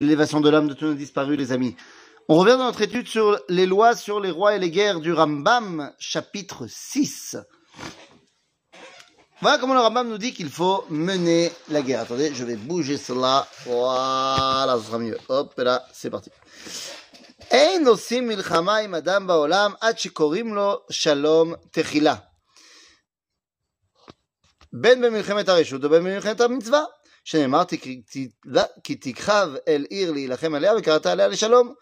[0.00, 1.74] l'élévation de l'âme de tous nos disparus, les amis.
[2.28, 5.12] On revient dans notre étude sur les lois sur les rois et les guerres du
[5.12, 7.36] Rambam, chapitre 6.
[9.40, 12.00] Voilà comment le Rambam nous dit qu'il faut mener la guerre.
[12.00, 13.48] Attendez, je vais bouger cela.
[13.64, 15.18] Voilà, ce sera mieux.
[15.28, 16.30] Hop, et là, c'est parti.
[17.50, 22.14] אין עושים מלחמה עם אדם בעולם עד שקוראים לו שלום תחילה.
[24.72, 26.84] בין במלחמת הרשות ובין במלחמת המצווה.
[27.28, 27.62] שנאמר
[28.84, 31.74] כי תכחב אל עיר להילחם עליה וקראת עליה לשלום.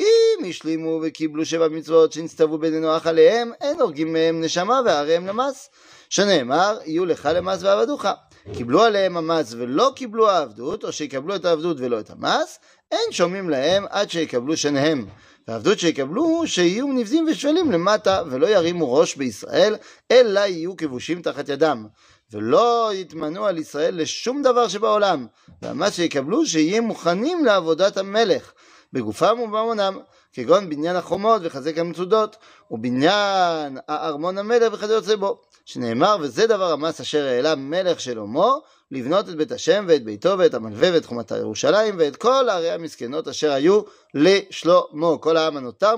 [0.00, 5.70] אם השלימו וקיבלו שבע מצוות שנצטוו בני נוח עליהם, אין הורגים מהם נשמה והריהם למס.
[6.10, 8.04] שנאמר, יהיו לך למס ועבדוך.
[8.52, 12.58] קיבלו עליהם המס ולא קיבלו העבדות, או שיקבלו את העבדות ולא את המס,
[12.92, 15.06] אין שומעים להם עד שיקבלו שניהם.
[15.48, 19.76] והעבדות שיקבלו, שיהיו נבזים ושפלים למטה, ולא ירימו ראש בישראל,
[20.10, 21.86] אלא יהיו כבושים תחת ידם.
[22.32, 25.26] ולא יתמנו על ישראל לשום דבר שבעולם,
[25.62, 28.52] והמס שיקבלו, שיהיו מוכנים לעבודת המלך,
[28.92, 29.98] בגופם ובמונם,
[30.32, 32.36] כגון בניין החומות וחזק המצודות,
[32.70, 38.48] ובניין הארמון המלך וכיוצא בו, שנאמר, וזה דבר המס אשר העלה מלך שלמה,
[38.90, 43.28] לבנות את בית השם ואת ביתו ואת המלווה ואת חומת ירושלים ואת כל הערי המסכנות
[43.28, 43.80] אשר היו
[44.14, 45.18] לשלמה.
[45.20, 45.96] כל העם הנותר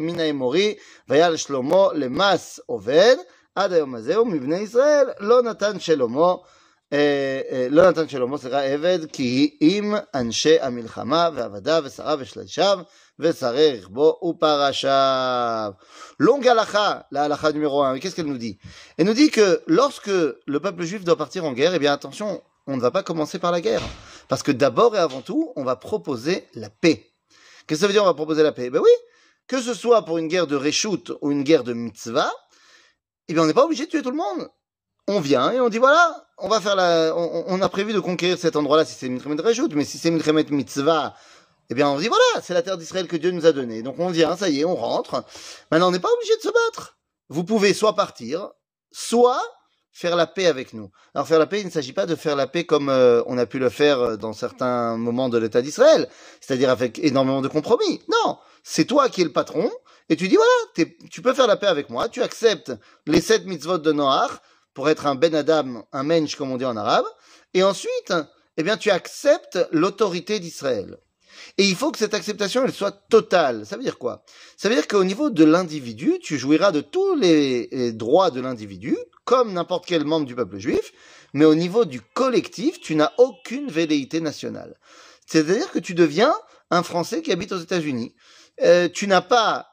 [0.00, 0.74] מן האמורי,
[1.08, 3.16] והיה לשלמה למס עובד,
[3.55, 6.33] עד היום הזה, ומבני ישראל לא נתן שלמה,
[6.93, 12.79] אה, אה, לא נתן שלמה, סליחה, עבד, כי אם אנשי המלחמה ועבדיו ושריו ושלישיו
[13.19, 15.71] ושרי רכבו ופרשיו.
[16.21, 17.93] Longue halakha, la halakha numéro 1.
[17.93, 18.57] Mais qu'est-ce qu'elle nous dit
[18.97, 22.41] Elle nous dit que lorsque le peuple juif doit partir en guerre, eh bien attention,
[22.67, 23.81] on ne va pas commencer par la guerre.
[24.27, 27.11] Parce que d'abord et avant tout, on va proposer la paix.
[27.67, 28.89] Qu'est-ce que ça veut dire on va proposer la paix Ben oui,
[29.47, 32.31] que ce soit pour une guerre de Reshut ou une guerre de Mitzvah,
[33.30, 34.48] eh bien on n'est pas obligé de tuer tout le monde.
[35.06, 38.00] On vient et on dit voilà, on va faire la, on, on a prévu de
[38.00, 41.14] conquérir cet endroit-là si c'est Milchemet Reshut, mais si c'est Milchemet Mitzvah,
[41.70, 43.82] eh bien on dit voilà, c'est la terre d'Israël que Dieu nous a donnée.
[43.82, 45.24] Donc on vient, ça y est, on rentre.
[45.70, 46.98] Maintenant on n'est pas obligé de se battre.
[47.28, 48.50] Vous pouvez soit partir,
[48.90, 49.40] soit
[49.92, 50.90] faire la paix avec nous.
[51.14, 53.38] Alors faire la paix, il ne s'agit pas de faire la paix comme euh, on
[53.38, 56.08] a pu le faire dans certains moments de l'État d'Israël,
[56.40, 58.02] c'est-à-dire avec énormément de compromis.
[58.08, 59.70] Non, c'est toi qui es le patron,
[60.10, 62.72] et tu dis voilà, tu peux faire la paix avec moi, tu acceptes
[63.06, 64.32] les sept mitzvot de Noach
[64.74, 67.06] pour être un Ben Adam, un mensch comme on dit en arabe,
[67.54, 68.12] et ensuite,
[68.56, 70.98] eh bien, tu acceptes l'autorité d'Israël.
[71.58, 73.64] Et il faut que cette acceptation, elle soit totale.
[73.64, 74.24] Ça veut dire quoi?
[74.56, 78.96] Ça veut dire qu'au niveau de l'individu, tu jouiras de tous les droits de l'individu,
[79.24, 80.92] comme n'importe quel membre du peuple juif,
[81.32, 84.76] mais au niveau du collectif, tu n'as aucune velléité nationale.
[85.26, 86.34] C'est-à-dire que tu deviens
[86.70, 88.14] un Français qui habite aux États-Unis.
[88.62, 89.69] Euh, tu n'as pas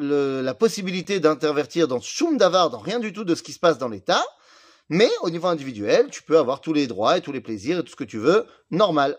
[0.00, 3.78] la possibilité d'intervertir dans Shum Davar, dans rien du tout de ce qui se passe
[3.78, 4.24] dans l'État,
[4.88, 7.82] mais au niveau individuel, tu peux avoir tous les droits et tous les plaisirs et
[7.84, 9.18] tout ce que tu veux, normal.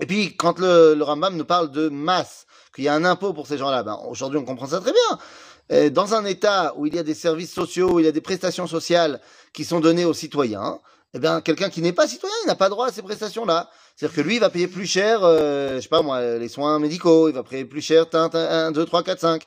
[0.00, 3.32] Et puis, quand le, le Rambam nous parle de masse, qu'il y a un impôt
[3.32, 5.90] pour ces gens-là, ben, aujourd'hui on comprend ça très bien.
[5.90, 8.20] dans un État où il y a des services sociaux, où il y a des
[8.20, 9.20] prestations sociales
[9.52, 10.80] qui sont données aux citoyens,
[11.14, 13.70] eh bien, quelqu'un qui n'est pas citoyen, il n'a pas droit à ces prestations-là.
[13.94, 16.80] C'est-à-dire que lui, il va payer plus cher, euh, je sais pas moi, les soins
[16.80, 19.42] médicaux, il va payer plus cher, 1, 2, 3, 4, 5.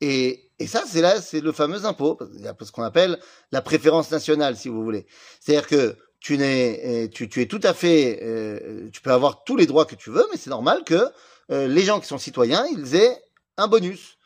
[0.00, 2.18] Et, et ça, c'est là, c'est le fameux impôt,
[2.60, 3.18] ce qu'on appelle
[3.52, 5.06] la préférence nationale, si vous voulez.
[5.40, 9.56] C'est-à-dire que tu n'es, tu, tu es tout à fait, euh, tu peux avoir tous
[9.56, 11.08] les droits que tu veux, mais c'est normal que
[11.50, 13.22] euh, les gens qui sont citoyens, ils aient
[13.56, 14.18] un bonus.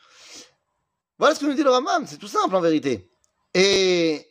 [1.18, 3.10] Voilà ce que nous dit le Ramam, c'est tout simple en vérité.
[3.54, 4.26] Et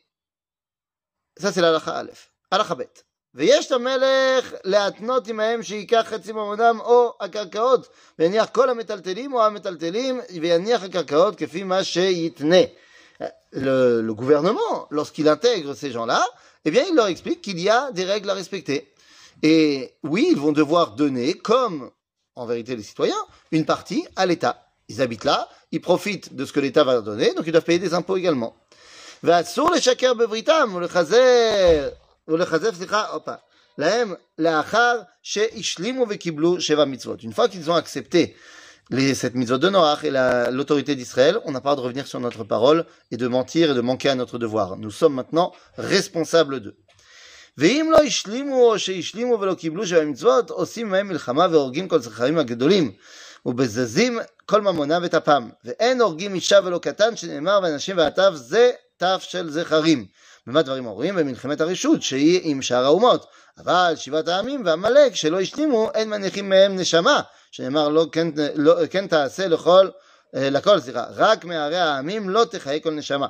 [1.38, 2.32] ça, c'est l'alacha Aleph.
[2.50, 2.92] Alacha Bet.
[3.35, 10.21] ויש את המלך להתנות עמהם שייקח חצי ממונם או הקרקעות ויניח כל המטלטלים או המטלטלים
[10.41, 12.63] ויניח הקרקעות כפי מה שיתנה.
[13.53, 16.23] Le, le gouvernement, lorsqu'il intègre ces gens-là,
[16.67, 18.93] eh bien, il leur explique qu'il y a des règles à respecter.
[19.43, 21.91] Et oui, ils vont devoir donner, comme
[22.35, 24.67] en vérité les citoyens, une partie à l'État.
[24.91, 27.65] Ils habitent là, ils profitent de ce que l'État va leur donner, donc ils doivent
[27.65, 28.55] payer des impôts également.
[29.23, 29.71] ואסור
[32.31, 33.35] לשקר בבריתם ולחזר, ולחזר, סליחה, הופה,
[33.79, 37.21] להם לאחר שהשלימו וקיבלו שבע מצוות.
[37.23, 38.35] Une fois qu'ils ont accepté
[38.91, 40.11] les, cette mitzvot de Noach et
[40.51, 43.81] l'autorité d'Israël, on n'a pas de revenir sur notre parole et de mentir et de
[43.81, 44.77] manquer à notre devoir.
[44.77, 46.77] Nous sommes maintenant responsables d'eux.
[47.59, 52.39] ואם לא השלימו או שהשלימו ולא קיבלו שבע מצוות, עושים מהם מלחמה והורגים כל זכרים
[52.39, 52.93] הגדולים,
[53.47, 55.49] ובזזים כל ממונם וטפם.
[55.65, 60.07] ואין הורגים אישה ולא קטן, שנאמר ואנשים ועטף זה טף של זכרים.
[60.48, 61.16] במה דברים אומרים?
[61.16, 63.26] במלחמת הרשות, שהיא עם שאר האומות.
[63.58, 67.22] אבל שבעת העמים ועמלק שלא השלימו, אין מניחים מהם נשמה,
[67.52, 69.90] שנאמר לא כן, לא, כן תעשה לכל,
[70.34, 73.28] לכל, סליחה, רק מערי העמים לא תחיה כל נשמה.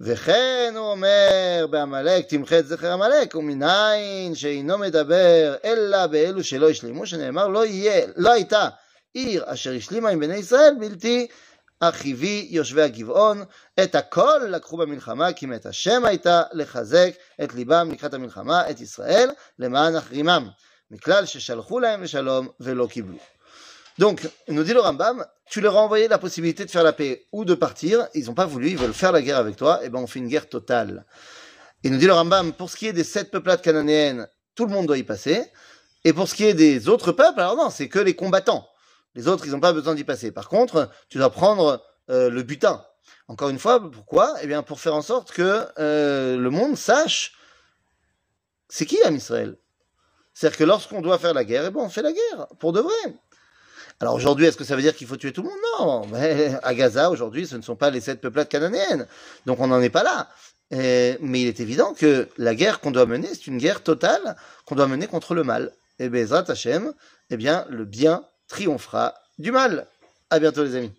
[0.00, 7.06] וכן הוא אומר בעמלק, תמחה את זכר עמלק, ומנין שאינו מדבר אלא באלו שלא השלימו,
[7.06, 8.68] שנאמר לא יהיה, לא הייתה
[9.14, 11.26] עיר אשר השלימה עם בני ישראל בלתי
[11.79, 13.43] אחיבי יושבי הגבעון,
[13.83, 17.09] את הכל לקחו במלחמה, כי מת השם הייתה לחזק
[17.43, 19.29] את ליבם לקראת המלחמה, את ישראל,
[19.59, 20.47] למען החרימם,
[20.91, 23.17] מכלל ששלחו להם לשלום ולא קיבלו.
[23.97, 27.27] Donc, nous dit le Rambam, tu leur as envoyé la possibilité de faire la paix
[27.31, 29.89] ou de partir, ils n'ont pas voulu, ils veulent faire la guerre avec toi, et
[29.89, 31.05] ben on fait une guerre totale.
[31.83, 34.73] Et nous dit le Rambam, pour ce qui est des sept peuplades cananéennes, tout le
[34.73, 35.45] monde doit y passer,
[36.03, 38.67] et pour ce qui est des autres peuples, alors non, c'est que les combattants.
[39.14, 40.30] Les autres, ils n'ont pas besoin d'y passer.
[40.30, 42.84] Par contre, tu dois prendre euh, le butin.
[43.28, 44.34] Encore une fois, pourquoi?
[44.42, 47.34] Eh bien, pour faire en sorte que euh, le monde sache
[48.70, 49.56] c'est qui l'âme Israël.
[50.32, 52.80] C'est-à-dire que lorsqu'on doit faire la guerre, eh ben, on fait la guerre, pour de
[52.80, 53.14] vrai.
[53.98, 55.58] Alors aujourd'hui, est-ce que ça veut dire qu'il faut tuer tout le monde?
[55.78, 56.06] Non.
[56.06, 59.06] Mais à Gaza, aujourd'hui, ce ne sont pas les sept peuplades cananéennes.
[59.44, 60.28] Donc on n'en est pas là.
[60.70, 64.76] mais il est évident que la guerre qu'on doit mener, c'est une guerre totale qu'on
[64.76, 65.72] doit mener contre le mal.
[65.98, 66.94] Et Bezrat Hashem,
[67.28, 69.86] eh bien, le bien triomphera du mal.
[70.28, 70.92] À bientôt les amis.